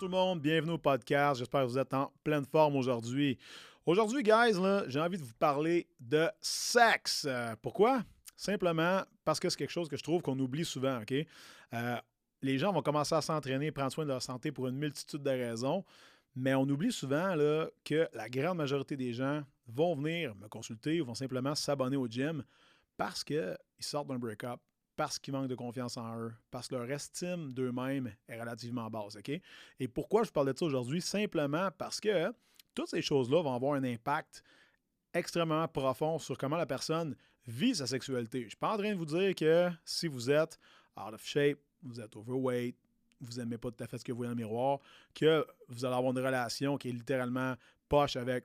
tout 0.00 0.06
le 0.06 0.12
monde, 0.12 0.40
bienvenue 0.40 0.72
au 0.72 0.78
podcast. 0.78 1.40
J'espère 1.40 1.60
que 1.60 1.66
vous 1.66 1.76
êtes 1.76 1.92
en 1.92 2.10
pleine 2.24 2.46
forme 2.46 2.74
aujourd'hui. 2.74 3.36
Aujourd'hui, 3.84 4.22
guys, 4.22 4.58
j'ai 4.86 4.98
envie 4.98 5.18
de 5.18 5.22
vous 5.22 5.34
parler 5.34 5.86
de 6.00 6.26
sexe. 6.40 7.26
Euh, 7.28 7.54
pourquoi? 7.60 8.02
Simplement 8.34 9.02
parce 9.26 9.38
que 9.38 9.50
c'est 9.50 9.58
quelque 9.58 9.68
chose 9.70 9.90
que 9.90 9.98
je 9.98 10.02
trouve 10.02 10.22
qu'on 10.22 10.38
oublie 10.38 10.64
souvent, 10.64 11.02
OK? 11.02 11.12
Euh, 11.12 11.96
les 12.40 12.56
gens 12.56 12.72
vont 12.72 12.80
commencer 12.80 13.14
à 13.14 13.20
s'entraîner, 13.20 13.72
prendre 13.72 13.92
soin 13.92 14.04
de 14.04 14.08
leur 14.08 14.22
santé 14.22 14.50
pour 14.50 14.68
une 14.68 14.76
multitude 14.76 15.22
de 15.22 15.28
raisons, 15.28 15.84
mais 16.34 16.54
on 16.54 16.62
oublie 16.62 16.92
souvent 16.92 17.36
que 17.84 18.08
la 18.14 18.30
grande 18.30 18.56
majorité 18.56 18.96
des 18.96 19.12
gens 19.12 19.42
vont 19.66 19.94
venir 19.96 20.34
me 20.36 20.48
consulter 20.48 21.02
ou 21.02 21.04
vont 21.04 21.14
simplement 21.14 21.54
s'abonner 21.54 21.98
au 21.98 22.06
gym 22.06 22.42
parce 22.96 23.22
qu'ils 23.22 23.54
sortent 23.80 24.08
d'un 24.08 24.18
break-up, 24.18 24.60
parce 25.00 25.18
qu'ils 25.18 25.32
manquent 25.32 25.48
de 25.48 25.54
confiance 25.54 25.96
en 25.96 26.14
eux, 26.18 26.34
parce 26.50 26.68
que 26.68 26.74
leur 26.74 26.90
estime 26.90 27.54
d'eux-mêmes 27.54 28.12
est 28.28 28.38
relativement 28.38 28.90
basse. 28.90 29.16
OK? 29.16 29.30
Et 29.30 29.88
pourquoi 29.88 30.24
je 30.24 30.30
parle 30.30 30.52
de 30.52 30.58
ça 30.58 30.66
aujourd'hui? 30.66 31.00
Simplement 31.00 31.70
parce 31.78 31.98
que 31.98 32.30
toutes 32.74 32.88
ces 32.88 33.00
choses-là 33.00 33.40
vont 33.40 33.54
avoir 33.54 33.76
un 33.76 33.84
impact 33.84 34.44
extrêmement 35.14 35.66
profond 35.68 36.18
sur 36.18 36.36
comment 36.36 36.58
la 36.58 36.66
personne 36.66 37.16
vit 37.46 37.74
sa 37.74 37.86
sexualité. 37.86 38.40
Je 38.40 38.44
ne 38.44 38.48
suis 38.50 38.58
pas 38.58 38.74
en 38.74 38.76
train 38.76 38.90
de 38.90 38.98
vous 38.98 39.06
dire 39.06 39.34
que 39.34 39.70
si 39.86 40.06
vous 40.06 40.30
êtes 40.30 40.58
out 40.98 41.14
of 41.14 41.24
shape, 41.24 41.58
vous 41.82 41.98
êtes 41.98 42.14
overweight, 42.14 42.76
vous 43.22 43.38
n'aimez 43.38 43.56
pas 43.56 43.70
tout 43.70 43.82
à 43.82 43.86
fait 43.86 43.96
ce 43.96 44.04
que 44.04 44.12
vous 44.12 44.18
voyez 44.18 44.28
dans 44.28 44.38
le 44.38 44.44
miroir, 44.44 44.80
que 45.14 45.46
vous 45.68 45.82
allez 45.86 45.96
avoir 45.96 46.12
une 46.12 46.18
relation 46.18 46.76
qui 46.76 46.90
est 46.90 46.92
littéralement 46.92 47.54
poche 47.88 48.16
avec 48.16 48.44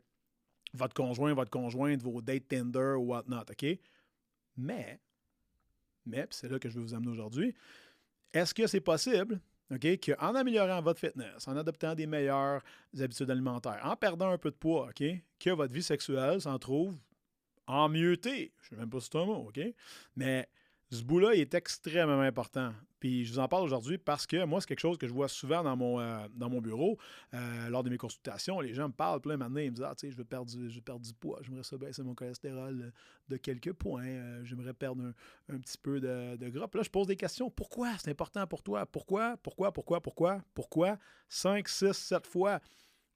votre 0.74 0.94
conjoint, 0.94 1.34
votre 1.34 1.52
conjointe, 1.52 2.02
vos 2.02 2.22
dates 2.22 2.48
Tinder 2.48 2.94
ou 2.98 3.08
whatnot, 3.08 3.42
OK? 3.42 3.78
Mais 4.56 5.02
mais, 6.06 6.28
c'est 6.30 6.50
là 6.50 6.60
que 6.60 6.70
je 6.70 6.76
vais 6.76 6.82
vous 6.82 6.94
amener 6.94 7.12
aujourd'hui, 7.12 7.54
est-ce 8.34 8.54
que 8.54 8.68
c'est 8.68 8.82
possible 8.82 9.40
OK, 9.72 9.88
qu'en 10.00 10.36
améliorant 10.36 10.82
votre 10.82 11.00
fitness, 11.00 11.48
en 11.48 11.58
adoptant 11.58 11.96
des 11.96 12.06
meilleures 12.06 12.62
habitudes 13.00 13.32
alimentaires, 13.32 13.80
en 13.84 13.96
perdant 13.96 14.30
un 14.30 14.38
peu 14.38 14.52
de 14.52 14.56
poids, 14.56 14.90
OK, 14.90 15.04
que 15.40 15.50
votre 15.50 15.74
vie 15.74 15.82
sexuelle 15.82 16.40
s'en 16.42 16.60
trouve 16.60 16.96
en 17.66 17.90
mieuxté? 17.90 18.54
Je 18.62 18.66
ne 18.66 18.70
sais 18.70 18.76
même 18.76 18.90
pas 18.90 19.00
si 19.00 19.10
c'est 19.12 19.18
un 19.18 19.26
mot, 19.26 19.48
OK? 19.48 19.60
Mais 20.16 20.48
ce 20.92 21.04
bout-là 21.04 21.34
est 21.34 21.54
extrêmement 21.54 22.22
important. 22.22 22.74
Puis 23.00 23.26
je 23.26 23.34
vous 23.34 23.40
en 23.40 23.48
parle 23.48 23.64
aujourd'hui 23.64 23.98
parce 23.98 24.26
que 24.26 24.46
moi, 24.46 24.62
c'est 24.62 24.68
quelque 24.68 24.80
chose 24.80 24.98
que 24.98 25.08
je 25.08 25.14
vois 25.14 25.28
souvent 25.28 25.64
dans 25.64 25.76
mon, 25.76 26.00
euh, 26.00 26.28
dans 26.34 26.50
mon 26.50 26.62
bureau. 26.62 26.98
Euh, 27.34 27.70
lors 27.70 27.84
de 27.84 27.90
mes 27.90 27.98
consultations, 27.98 28.60
les 28.62 28.74
gens 28.74 28.88
me 28.88 28.94
parlent 28.94 29.22
plein 29.22 29.38
maintenant, 29.38 29.60
ils 29.60 29.72
me 29.72 29.76
disent 29.76 29.86
Ah, 29.86 29.94
je 30.02 30.16
veux 30.16 30.24
perdre 30.24 30.50
du, 30.50 30.70
je 30.70 30.76
veux 30.76 30.82
perdre 30.82 31.06
du 31.06 31.14
poids, 31.14 31.40
j'aimerais 31.44 31.64
ça 31.64 31.78
baisser 31.78 32.04
mon 32.04 32.16
cholestérol 32.16 32.92
de 33.28 33.38
quelques 33.38 33.74
points, 33.74 34.06
euh, 34.06 34.44
j'aimerais 34.44 34.74
perdre 34.74 35.14
un, 35.50 35.60
petit 35.60 35.78
peu 35.78 36.00
de, 36.00 36.36
de 36.38 36.50
gras. 36.50 36.68
Là, 36.74 36.84
je 36.84 36.90
pose 36.90 37.08
des 37.08 37.16
questions. 37.16 37.50
Pourquoi? 37.50 37.98
C'est 38.00 38.12
important 38.12 38.48
pour 38.48 38.64
toi? 38.64 38.86
Pourquoi? 38.86 39.38
Pourquoi? 39.38 39.72
Pourquoi? 39.72 40.02
Pourquoi? 40.02 40.42
Pourquoi? 40.54 40.98
5, 41.28 41.68
6, 41.68 41.94
7 41.94 42.28
fois 42.28 42.60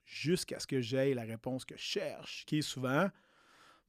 jusqu'à 0.05 0.59
ce 0.59 0.67
que 0.67 0.81
j'aie 0.81 1.13
la 1.13 1.23
réponse 1.23 1.65
que 1.65 1.77
je 1.77 1.83
cherche, 1.83 2.43
qui 2.45 2.59
est 2.59 2.63
souvent 2.63 3.09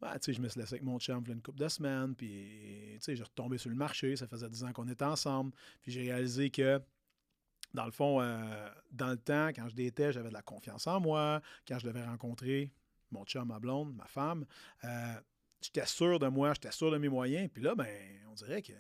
ben, 0.01 0.17
je 0.27 0.41
me 0.41 0.49
suis 0.49 0.59
laissé 0.59 0.75
avec 0.75 0.83
mon 0.83 0.99
chum 0.99 1.23
une 1.29 1.43
couple 1.43 1.59
de 1.59 1.69
semaines, 1.69 2.15
puis 2.15 2.99
j'ai 3.07 3.23
retombé 3.23 3.59
sur 3.59 3.71
le 3.71 3.77
marché. 3.77 4.17
Ça 4.17 4.27
faisait 4.27 4.49
10 4.49 4.65
ans 4.65 4.73
qu'on 4.73 4.89
était 4.89 5.05
ensemble. 5.05 5.53
Puis 5.83 5.93
j'ai 5.93 6.03
réalisé 6.03 6.51
que, 6.51 6.81
dans 7.75 7.85
le 7.85 7.91
fond, 7.91 8.21
euh, 8.21 8.69
dans 8.91 9.11
le 9.11 9.19
temps, 9.19 9.49
quand 9.49 9.69
je 9.69 9.75
détais, 9.75 10.13
j'avais 10.13 10.31
de 10.31 10.35
la 10.35 10.43
confiance 10.43 10.87
en 10.87 11.01
moi. 11.01 11.43
Quand 11.69 11.79
je 11.79 11.87
devais 11.87 12.05
rencontrer 12.05 12.73
mon 13.11 13.25
chum, 13.25 13.49
ma 13.49 13.59
blonde, 13.59 13.95
ma 13.95 14.07
femme, 14.07 14.47
euh, 14.85 15.15
j'étais 15.61 15.87
sûr 15.87 16.19
de 16.19 16.29
moi, 16.29 16.55
j'étais 16.55 16.73
sûr 16.73 16.91
de 16.91 16.97
mes 16.97 17.09
moyens. 17.09 17.51
Puis 17.53 17.63
là, 17.63 17.75
ben, 17.75 17.89
on 18.31 18.35
dirait 18.35 18.63
que 18.63 18.73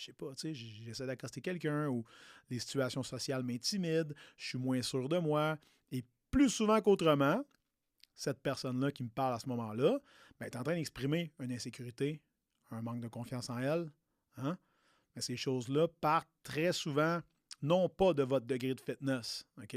je 0.00 0.06
sais 0.06 0.12
pas, 0.14 0.34
tu 0.34 0.54
sais, 0.54 0.54
j'essaie 0.54 1.06
d'accoster 1.06 1.42
quelqu'un 1.42 1.88
ou 1.88 2.04
les 2.48 2.58
situations 2.58 3.02
sociales 3.02 3.42
m'intimident, 3.42 4.14
je 4.38 4.48
suis 4.48 4.58
moins 4.58 4.80
sûr 4.80 5.08
de 5.10 5.18
moi. 5.18 5.58
Et 5.92 6.02
plus 6.30 6.48
souvent 6.48 6.80
qu'autrement, 6.80 7.44
cette 8.20 8.40
personne-là 8.40 8.92
qui 8.92 9.02
me 9.02 9.08
parle 9.08 9.34
à 9.34 9.38
ce 9.38 9.48
moment-là 9.48 9.98
ben, 10.38 10.46
est 10.46 10.56
en 10.56 10.62
train 10.62 10.74
d'exprimer 10.74 11.32
une 11.40 11.52
insécurité, 11.52 12.20
un 12.70 12.82
manque 12.82 13.00
de 13.00 13.08
confiance 13.08 13.48
en 13.48 13.58
elle. 13.58 13.90
Hein? 14.36 14.58
Mais 15.14 15.22
ces 15.22 15.36
choses-là 15.36 15.88
partent 16.00 16.28
très 16.42 16.72
souvent, 16.72 17.20
non 17.62 17.88
pas 17.88 18.12
de 18.12 18.22
votre 18.22 18.46
degré 18.46 18.74
de 18.74 18.80
fitness, 18.80 19.46
OK? 19.62 19.76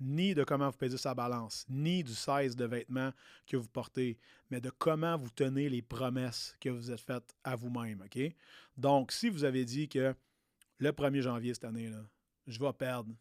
ni 0.00 0.34
de 0.34 0.42
comment 0.42 0.68
vous 0.68 0.76
pesez 0.76 0.96
sa 0.96 1.14
balance, 1.14 1.64
ni 1.68 2.02
du 2.02 2.14
size 2.14 2.56
de 2.56 2.64
vêtements 2.64 3.12
que 3.46 3.56
vous 3.56 3.68
portez, 3.68 4.18
mais 4.50 4.60
de 4.60 4.70
comment 4.70 5.16
vous 5.16 5.30
tenez 5.30 5.68
les 5.68 5.82
promesses 5.82 6.56
que 6.60 6.68
vous 6.68 6.90
êtes 6.90 7.00
faites 7.00 7.36
à 7.44 7.54
vous-même. 7.54 8.04
Donc, 8.76 9.12
si 9.12 9.28
vous 9.28 9.44
avez 9.44 9.64
dit 9.64 9.88
que 9.88 10.14
le 10.78 10.90
1er 10.90 11.20
janvier 11.20 11.54
cette 11.54 11.64
année, 11.64 11.88
là, 11.88 12.04
je 12.48 12.58
vais 12.58 12.72
perdre 12.72 13.14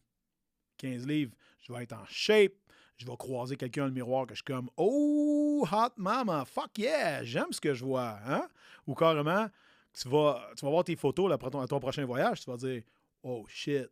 15 0.78 1.06
livres, 1.06 1.36
je 1.60 1.72
vais 1.72 1.84
être 1.84 1.94
en 1.94 2.06
shape, 2.08 2.54
je 3.02 3.08
vais 3.08 3.18
croiser 3.18 3.58
quelqu'un 3.58 3.82
dans 3.82 3.88
le 3.88 3.94
miroir 3.94 4.28
que 4.28 4.36
je 4.36 4.38
suis 4.38 4.44
comme 4.44 4.70
Oh, 4.78 5.66
hot 5.72 5.94
mama, 5.98 6.46
fuck 6.46 6.78
yeah, 6.78 7.24
j'aime 7.24 7.52
ce 7.52 7.60
que 7.60 7.74
je 7.74 7.84
vois. 7.84 8.20
Hein? 8.28 8.48
Ou 8.86 8.94
carrément, 8.94 9.50
tu 9.92 10.08
vas, 10.08 10.48
tu 10.56 10.64
vas 10.64 10.72
voir 10.72 10.84
tes 10.84 10.96
photos 10.96 11.28
là, 11.28 11.36
à 11.36 11.68
ton, 11.68 11.80
prochain 11.80 12.06
voyage, 12.06 12.42
tu 12.42 12.50
vas 12.50 12.58
dire 12.58 12.84
Oh 13.24 13.44
shit, 13.48 13.90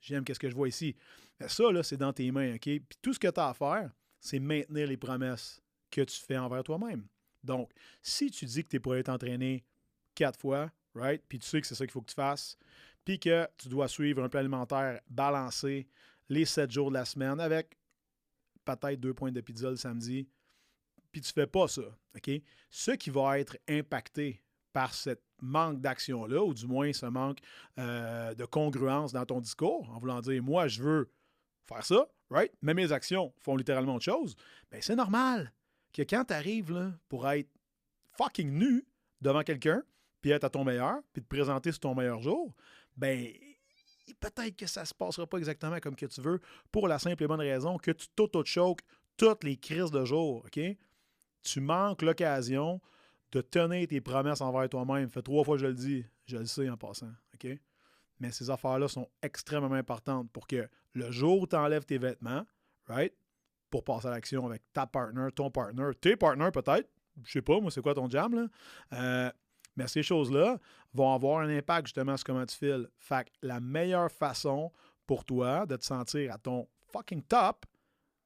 j'aime 0.00 0.24
ce 0.26 0.38
que 0.38 0.50
je 0.50 0.54
vois 0.54 0.68
ici. 0.68 0.96
Mais 1.38 1.48
ça, 1.48 1.70
là, 1.70 1.84
c'est 1.84 1.96
dans 1.96 2.12
tes 2.12 2.30
mains, 2.32 2.54
OK? 2.54 2.62
Puis 2.62 2.98
tout 3.00 3.12
ce 3.14 3.18
que 3.18 3.28
tu 3.28 3.40
as 3.40 3.48
à 3.48 3.54
faire, 3.54 3.90
c'est 4.18 4.40
maintenir 4.40 4.88
les 4.88 4.96
promesses 4.96 5.62
que 5.90 6.00
tu 6.00 6.20
fais 6.20 6.36
envers 6.36 6.64
toi-même. 6.64 7.06
Donc, 7.44 7.70
si 8.02 8.30
tu 8.30 8.44
dis 8.44 8.64
que 8.64 8.68
tu 8.70 8.76
es 8.76 8.80
pour 8.80 8.96
être 8.96 9.08
entraîné 9.08 9.64
quatre 10.16 10.38
fois, 10.38 10.70
right? 10.96 11.22
Puis 11.28 11.38
tu 11.38 11.48
sais 11.48 11.60
que 11.60 11.66
c'est 11.66 11.76
ça 11.76 11.84
qu'il 11.84 11.92
faut 11.92 12.00
que 12.00 12.10
tu 12.10 12.14
fasses, 12.14 12.58
puis 13.04 13.20
que 13.20 13.46
tu 13.56 13.68
dois 13.68 13.86
suivre 13.86 14.22
un 14.22 14.28
plan 14.28 14.40
alimentaire 14.40 15.00
balancé, 15.08 15.86
les 16.28 16.44
sept 16.44 16.70
jours 16.70 16.88
de 16.88 16.94
la 16.94 17.04
semaine 17.04 17.38
avec 17.38 17.76
peut-être 18.64 19.00
deux 19.00 19.14
points 19.14 19.32
de 19.32 19.40
pizza 19.40 19.70
le 19.70 19.76
samedi, 19.76 20.28
puis 21.10 21.20
tu 21.20 21.32
fais 21.32 21.46
pas 21.46 21.68
ça, 21.68 21.82
OK? 22.16 22.30
Ce 22.70 22.92
qui 22.92 23.10
va 23.10 23.38
être 23.38 23.56
impacté 23.68 24.42
par 24.72 24.94
ce 24.94 25.10
manque 25.40 25.80
d'action-là, 25.80 26.42
ou 26.42 26.54
du 26.54 26.66
moins 26.66 26.92
ce 26.92 27.06
manque 27.06 27.38
euh, 27.78 28.34
de 28.34 28.44
congruence 28.44 29.12
dans 29.12 29.26
ton 29.26 29.40
discours, 29.40 29.90
en 29.90 29.98
voulant 29.98 30.20
dire, 30.20 30.42
moi, 30.42 30.68
je 30.68 30.82
veux 30.82 31.12
faire 31.64 31.84
ça, 31.84 32.08
right? 32.30 32.52
Mais 32.62 32.74
mes 32.74 32.92
actions 32.92 33.32
font 33.38 33.56
littéralement 33.56 33.96
autre 33.96 34.04
chose, 34.04 34.34
bien, 34.70 34.80
c'est 34.80 34.96
normal 34.96 35.52
que 35.92 36.02
quand 36.02 36.24
tu 36.24 36.34
arrives 36.34 36.92
pour 37.08 37.28
être 37.28 37.50
fucking 38.16 38.50
nu 38.50 38.86
devant 39.20 39.42
quelqu'un, 39.42 39.82
puis 40.20 40.30
être 40.30 40.44
à 40.44 40.50
ton 40.50 40.64
meilleur, 40.64 41.02
puis 41.12 41.22
te 41.22 41.28
présenter 41.28 41.72
sur 41.72 41.80
ton 41.80 41.94
meilleur 41.94 42.22
jour, 42.22 42.54
ben 42.96 43.28
peut-être 44.20 44.56
que 44.56 44.66
ça 44.66 44.84
se 44.84 44.94
passera 44.94 45.26
pas 45.26 45.38
exactement 45.38 45.78
comme 45.80 45.96
que 45.96 46.06
tu 46.06 46.20
veux 46.20 46.40
pour 46.70 46.88
la 46.88 46.98
simple 46.98 47.22
et 47.22 47.26
bonne 47.26 47.40
raison 47.40 47.78
que 47.78 47.90
tu 47.90 48.06
t'auto-choques 48.08 48.80
toutes 49.16 49.44
les 49.44 49.56
crises 49.56 49.90
de 49.90 50.04
jour, 50.04 50.44
OK? 50.44 50.60
Tu 51.42 51.60
manques 51.60 52.02
l'occasion 52.02 52.80
de 53.32 53.40
tenir 53.40 53.88
tes 53.88 54.00
promesses 54.00 54.40
envers 54.40 54.68
toi-même. 54.68 55.08
Fait 55.08 55.22
trois 55.22 55.44
fois 55.44 55.56
je 55.56 55.66
le 55.66 55.74
dis, 55.74 56.04
je 56.26 56.36
le 56.36 56.46
sais 56.46 56.68
en 56.68 56.76
passant, 56.76 57.12
OK? 57.34 57.48
Mais 58.20 58.30
ces 58.30 58.50
affaires-là 58.50 58.88
sont 58.88 59.08
extrêmement 59.22 59.74
importantes 59.74 60.30
pour 60.32 60.46
que 60.46 60.68
le 60.92 61.10
jour 61.10 61.42
où 61.42 61.46
tu 61.46 61.56
enlèves 61.56 61.84
tes 61.84 61.98
vêtements, 61.98 62.44
right? 62.86 63.12
Pour 63.70 63.84
passer 63.84 64.08
à 64.08 64.10
l'action 64.10 64.46
avec 64.46 64.62
ta 64.72 64.86
partner, 64.86 65.28
ton 65.34 65.50
partner, 65.50 65.90
tes 66.00 66.16
partners 66.16 66.50
peut-être, 66.52 66.88
je 67.24 67.32
sais 67.32 67.42
pas, 67.42 67.60
moi, 67.60 67.70
c'est 67.70 67.82
quoi 67.82 67.94
ton 67.94 68.08
jam? 68.08 68.48
Euh, 68.92 69.30
mais 69.76 69.86
ces 69.88 70.02
choses-là 70.02 70.58
vont 70.92 71.12
avoir 71.12 71.40
un 71.40 71.48
impact 71.48 71.88
justement 71.88 72.16
sur 72.16 72.26
comment 72.26 72.46
tu 72.46 72.56
files. 72.56 72.88
Fait 72.98 73.24
que 73.24 73.30
la 73.42 73.60
meilleure 73.60 74.10
façon 74.10 74.70
pour 75.06 75.24
toi 75.24 75.66
de 75.66 75.76
te 75.76 75.84
sentir 75.84 76.34
à 76.34 76.38
ton 76.38 76.68
fucking 76.92 77.22
top, 77.22 77.66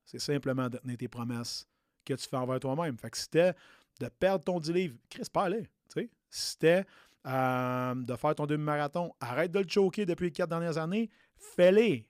c'est 0.04 0.18
simplement 0.18 0.68
de 0.68 0.78
tenir 0.78 0.96
tes 0.96 1.08
promesses 1.08 1.66
que 2.04 2.14
tu 2.14 2.28
fais 2.28 2.36
envers 2.36 2.60
toi-même. 2.60 2.96
Fait 2.98 3.10
que 3.10 3.18
c'était 3.18 3.54
de 4.00 4.08
perdre 4.08 4.44
ton 4.44 4.60
10 4.60 4.72
livres, 4.72 4.96
Chris. 5.08 5.24
Si 6.28 6.50
c'était 6.50 6.84
euh, 7.26 7.94
de 7.94 8.14
faire 8.16 8.34
ton 8.34 8.46
demi-marathon, 8.46 9.12
arrête 9.20 9.50
de 9.50 9.60
le 9.60 9.68
choquer 9.68 10.04
depuis 10.06 10.26
les 10.26 10.32
quatre 10.32 10.50
dernières 10.50 10.78
années, 10.78 11.08
fais-les. 11.36 12.06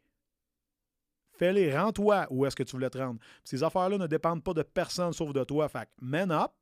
Fais-les, 1.39 1.77
rends-toi 1.77 2.27
où 2.31 2.47
est-ce 2.47 2.57
que 2.57 2.63
tu 2.63 2.73
voulais 2.73 2.91
te 2.91 2.99
rendre. 2.99 3.21
ces 3.45 3.63
affaires-là 3.63 3.99
ne 3.99 4.07
dépendent 4.07 4.43
pas 4.43 4.55
de 4.55 4.63
personne 4.63 5.13
sauf 5.13 5.33
de 5.33 5.45
toi. 5.45 5.69
Fait 5.69 5.87
que 5.87 5.91
man 6.01 6.31
up, 6.33 6.53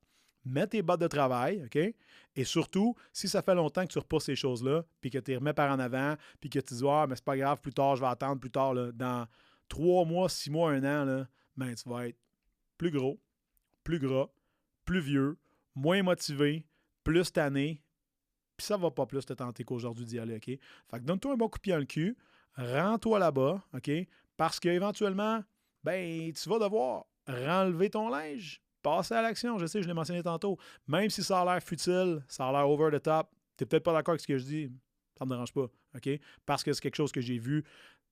mets 0.44 0.66
tes 0.66 0.82
bottes 0.82 1.00
de 1.00 1.06
travail, 1.06 1.62
OK? 1.64 1.94
Et 2.36 2.44
surtout, 2.44 2.94
si 3.12 3.28
ça 3.28 3.42
fait 3.42 3.54
longtemps 3.54 3.86
que 3.86 3.92
tu 3.92 3.98
repousses 3.98 4.24
ces 4.24 4.36
choses-là, 4.36 4.84
puis 5.00 5.10
que 5.10 5.18
tu 5.18 5.30
les 5.30 5.36
remets 5.36 5.52
par 5.52 5.72
en 5.72 5.78
avant, 5.78 6.16
puis 6.40 6.50
que 6.50 6.58
tu 6.58 6.74
dis, 6.74 6.84
ah, 6.86 7.06
mais 7.08 7.14
c'est 7.16 7.24
pas 7.24 7.36
grave, 7.36 7.60
plus 7.60 7.72
tard, 7.72 7.96
je 7.96 8.00
vais 8.00 8.08
attendre 8.08 8.40
plus 8.40 8.50
tard, 8.50 8.74
dans 8.74 9.26
trois 9.68 10.04
mois, 10.04 10.28
six 10.28 10.50
mois, 10.50 10.72
un 10.72 10.84
an, 10.84 11.04
là, 11.04 11.28
ben, 11.56 11.74
tu 11.74 11.88
vas 11.88 12.08
être 12.08 12.18
plus 12.76 12.90
gros, 12.90 13.20
plus 13.84 13.98
gras, 13.98 14.28
plus 14.84 15.00
vieux, 15.00 15.38
moins 15.74 16.02
motivé, 16.02 16.66
plus 17.04 17.32
tanné, 17.32 17.82
puis 18.56 18.66
ça 18.66 18.76
va 18.76 18.90
pas 18.90 19.06
plus 19.06 19.24
te 19.24 19.32
tenter 19.32 19.64
qu'aujourd'hui 19.64 20.04
d'y 20.04 20.18
aller, 20.18 20.36
OK? 20.36 20.46
Fait 20.46 20.60
que 20.98 21.04
donne-toi 21.04 21.32
un 21.32 21.36
bon 21.36 21.48
coup 21.48 21.58
de 21.58 21.62
pied 21.62 21.72
dans 21.72 21.78
le 21.78 21.84
cul, 21.84 22.16
rends-toi 22.56 23.18
là-bas, 23.18 23.62
OK? 23.74 23.90
Parce 24.36 24.58
qu'éventuellement, 24.58 25.42
ben, 25.82 26.32
tu 26.32 26.48
vas 26.48 26.58
devoir 26.58 27.06
renlever 27.26 27.90
ton 27.90 28.08
linge, 28.08 28.60
passer 28.84 29.14
à 29.14 29.22
l'action. 29.22 29.58
Je 29.58 29.66
sais, 29.66 29.82
je 29.82 29.88
l'ai 29.88 29.94
mentionné 29.94 30.22
tantôt. 30.22 30.58
Même 30.86 31.10
si 31.10 31.24
ça 31.24 31.40
a 31.40 31.44
l'air 31.44 31.62
futile, 31.62 32.22
ça 32.28 32.48
a 32.48 32.52
l'air 32.52 32.68
over 32.68 32.96
the 32.96 33.02
top, 33.02 33.28
tu 33.56 33.64
n'es 33.64 33.66
peut-être 33.66 33.82
pas 33.82 33.92
d'accord 33.92 34.12
avec 34.12 34.20
ce 34.20 34.26
que 34.26 34.38
je 34.38 34.44
dis, 34.44 34.72
ça 35.18 35.24
me 35.24 35.30
dérange 35.30 35.52
pas. 35.52 35.66
OK? 35.96 36.08
Parce 36.46 36.62
que 36.62 36.72
c'est 36.72 36.80
quelque 36.80 36.96
chose 36.96 37.10
que 37.10 37.20
j'ai 37.20 37.38
vu 37.38 37.64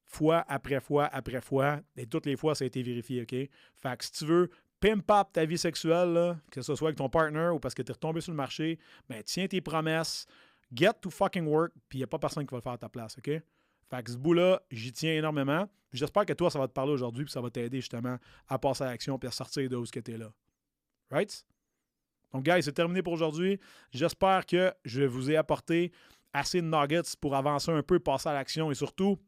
fois 0.05 0.45
après 0.49 0.81
fois 0.81 1.07
après 1.07 1.41
fois, 1.41 1.81
et 1.97 2.07
toutes 2.07 2.27
les 2.27 2.37
fois, 2.37 2.55
ça 2.55 2.65
a 2.65 2.67
été 2.67 2.83
vérifié, 2.83 3.23
OK? 3.23 3.29
Fait 3.29 3.97
que 3.97 4.05
si 4.05 4.13
tu 4.13 4.25
veux 4.27 4.51
pimp 4.81 5.11
up 5.11 5.29
ta 5.33 5.45
vie 5.45 5.59
sexuelle, 5.59 6.37
que 6.51 6.61
ce 6.61 6.75
soit 6.75 6.89
avec 6.89 6.99
ton 6.99 7.09
partner 7.09 7.49
ou 7.49 7.61
parce 7.61 7.75
que 7.75 7.83
tu 7.83 7.91
es 7.91 7.95
retombé 7.95 8.21
sur 8.21 8.33
le 8.33 8.37
marché, 8.37 8.79
ben 9.09 9.23
tiens 9.25 9.47
tes 9.47 9.61
promesses, 9.61 10.27
get 10.75 10.95
to 11.01 11.11
fucking 11.11 11.47
work, 11.47 11.73
puis 11.89 12.01
il 12.01 12.03
a 12.03 12.07
pas 12.07 12.19
personne 12.19 12.45
qui 12.47 12.51
va 12.51 12.59
le 12.59 12.63
faire 12.63 12.73
à 12.73 12.79
ta 12.79 12.89
place, 12.89 13.17
OK? 13.19 13.31
Fait 13.91 14.03
que 14.03 14.11
ce 14.11 14.17
bout-là, 14.17 14.63
j'y 14.71 14.93
tiens 14.93 15.13
énormément. 15.13 15.69
J'espère 15.93 16.25
que 16.25 16.33
toi, 16.33 16.51
ça 16.51 16.59
va 16.59 16.67
te 16.67 16.73
parler 16.73 16.93
aujourd'hui, 16.93 17.25
puis 17.25 17.33
ça 17.33 17.41
va 17.41 17.51
t'aider 17.51 17.81
justement 17.81 18.17
à 18.49 18.59
passer 18.59 18.85
à 18.85 18.87
l'action 18.87 19.19
puis 19.19 19.29
à 19.29 19.33
sortir 19.33 19.69
de 19.69 19.77
où 19.77 19.85
ce 19.85 19.93
que 19.93 20.01
tu 20.01 20.13
es 20.13 20.19
là. 20.19 20.33
Right? 21.13 21.45
Donc, 22.33 22.45
guys, 22.45 22.63
c'est 22.63 22.73
terminé 22.73 23.03
pour 23.03 23.13
aujourd'hui. 23.13 23.61
J'espère 23.93 24.47
que 24.47 24.73
je 24.85 25.03
vous 25.03 25.31
ai 25.31 25.37
apporté 25.37 25.93
assez 26.33 26.63
de 26.63 26.67
nuggets 26.67 27.17
pour 27.21 27.37
avancer 27.37 27.71
un 27.71 27.83
peu, 27.83 28.01
passer 28.01 28.31
à 28.31 28.33
l'action 28.33 28.71
et 28.71 28.75
surtout 28.75 29.19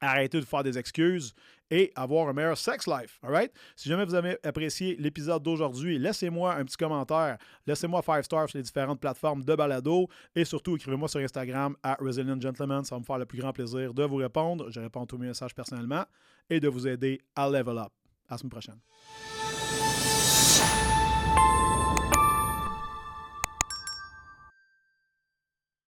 arrêter 0.00 0.40
de 0.40 0.44
faire 0.44 0.62
des 0.64 0.76
excuses 0.78 1.32
et 1.70 1.92
avoir 1.94 2.28
un 2.28 2.32
meilleur 2.32 2.58
sex 2.58 2.86
life. 2.86 3.18
All 3.22 3.48
Si 3.76 3.88
jamais 3.88 4.04
vous 4.04 4.14
avez 4.14 4.36
apprécié 4.42 4.96
l'épisode 4.96 5.42
d'aujourd'hui, 5.42 5.98
laissez-moi 5.98 6.54
un 6.54 6.64
petit 6.64 6.76
commentaire. 6.76 7.38
Laissez-moi 7.66 8.02
5 8.02 8.24
stars 8.24 8.48
sur 8.48 8.58
les 8.58 8.62
différentes 8.62 9.00
plateformes 9.00 9.44
de 9.44 9.54
balado 9.54 10.08
et 10.34 10.44
surtout 10.44 10.76
écrivez-moi 10.76 11.08
sur 11.08 11.20
Instagram 11.20 11.76
à 11.82 11.94
Resilient 11.94 12.40
Gentleman. 12.40 12.84
Ça 12.84 12.96
va 12.96 13.00
me 13.00 13.04
faire 13.04 13.18
le 13.18 13.26
plus 13.26 13.38
grand 13.38 13.52
plaisir 13.52 13.94
de 13.94 14.04
vous 14.04 14.16
répondre. 14.16 14.70
Je 14.70 14.80
réponds 14.80 15.04
à 15.04 15.06
tous 15.06 15.18
mes 15.18 15.28
messages 15.28 15.54
personnellement 15.54 16.04
et 16.50 16.60
de 16.60 16.68
vous 16.68 16.86
aider 16.86 17.20
à 17.36 17.48
level 17.48 17.78
up. 17.78 17.92
À 18.28 18.34
la 18.34 18.38
semaine 18.38 18.50
prochaine. 18.50 19.31